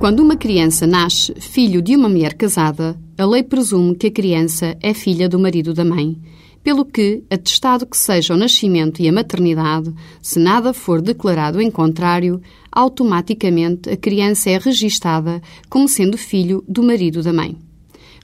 [0.00, 4.74] Quando uma criança nasce filho de uma mulher casada, a lei presume que a criança
[4.80, 6.16] é filha do marido da mãe,
[6.64, 9.92] pelo que, atestado que seja o nascimento e a maternidade,
[10.22, 12.40] se nada for declarado em contrário,
[12.72, 17.58] automaticamente a criança é registada como sendo filho do marido da mãe.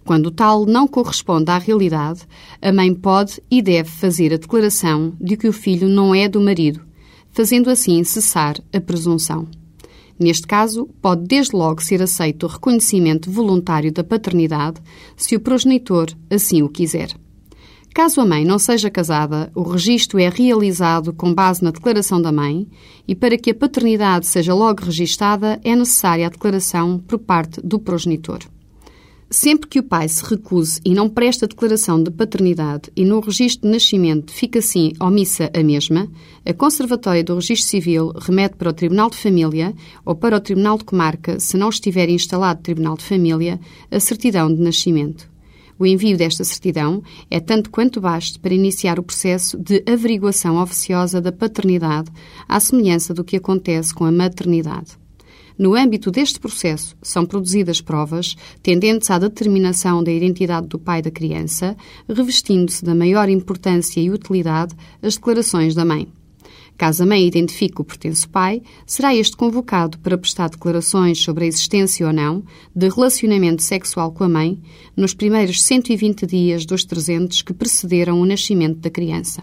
[0.02, 2.22] Quando tal não corresponde à realidade,
[2.62, 6.40] a mãe pode e deve fazer a declaração de que o filho não é do
[6.40, 6.80] marido,
[7.32, 9.46] fazendo assim cessar a presunção.
[10.18, 14.80] Neste caso, pode desde logo ser aceito o reconhecimento voluntário da paternidade,
[15.16, 17.14] se o progenitor assim o quiser.
[17.94, 22.30] Caso a mãe não seja casada, o registro é realizado com base na declaração da
[22.30, 22.68] mãe
[23.08, 27.78] e para que a paternidade seja logo registada é necessária a declaração por parte do
[27.78, 28.40] progenitor.
[29.28, 33.66] Sempre que o pai se recuse e não presta declaração de paternidade e no registro
[33.66, 36.08] de nascimento fica assim omissa a mesma,
[36.44, 39.74] a Conservatória do Registro Civil remete para o Tribunal de Família
[40.04, 43.58] ou para o Tribunal de Comarca, se não estiver instalado Tribunal de Família,
[43.90, 45.28] a certidão de nascimento.
[45.76, 51.20] O envio desta certidão é tanto quanto baste para iniciar o processo de averiguação oficiosa
[51.20, 52.12] da paternidade,
[52.48, 54.96] à semelhança do que acontece com a maternidade.
[55.58, 61.10] No âmbito deste processo, são produzidas provas tendentes à determinação da identidade do pai da
[61.10, 61.74] criança,
[62.06, 66.08] revestindo-se da maior importância e utilidade as declarações da mãe.
[66.76, 71.46] Caso a mãe identifique o pertence pai, será este convocado para prestar declarações sobre a
[71.46, 74.58] existência ou não de relacionamento sexual com a mãe
[74.94, 79.42] nos primeiros 120 dias dos 300 que precederam o nascimento da criança.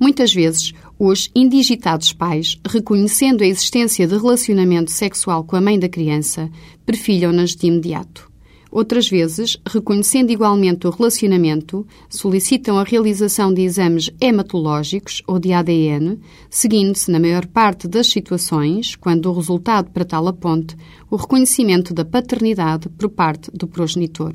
[0.00, 5.90] Muitas vezes, os indigitados pais, reconhecendo a existência de relacionamento sexual com a mãe da
[5.90, 6.50] criança,
[6.86, 8.30] perfilham-nas de imediato.
[8.70, 16.18] Outras vezes, reconhecendo igualmente o relacionamento, solicitam a realização de exames hematológicos ou de ADN,
[16.48, 20.76] seguindo-se, na maior parte das situações, quando o resultado para tal aponte,
[21.10, 24.32] o reconhecimento da paternidade por parte do progenitor.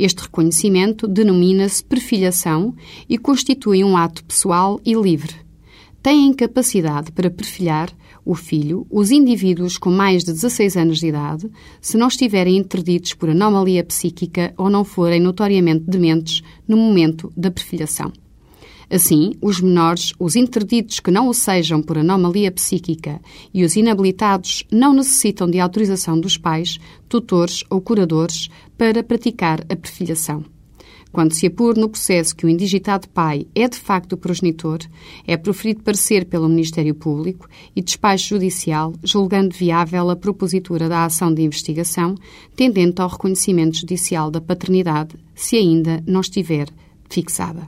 [0.00, 2.74] Este reconhecimento denomina-se perfilhação
[3.06, 5.34] e constitui um ato pessoal e livre.
[6.02, 7.92] Têm capacidade para perfilhar
[8.24, 11.50] o filho os indivíduos com mais de 16 anos de idade,
[11.82, 17.50] se não estiverem interditos por anomalia psíquica ou não forem notoriamente dementes no momento da
[17.50, 18.10] perfilhação.
[18.90, 23.20] Assim, os menores, os interditos que não o sejam por anomalia psíquica
[23.54, 26.78] e os inabilitados não necessitam de autorização dos pais,
[27.08, 30.44] tutores ou curadores para praticar a perfilhação.
[31.12, 34.78] Quando se apure no processo que o indigitado pai é de facto o progenitor,
[35.26, 41.32] é proferido parecer pelo Ministério Público e despacho judicial, julgando viável a propositura da ação
[41.32, 42.14] de investigação,
[42.54, 46.68] tendente ao reconhecimento judicial da paternidade, se ainda não estiver
[47.08, 47.66] fixada.